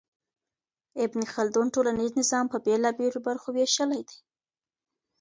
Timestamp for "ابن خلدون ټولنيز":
1.03-2.11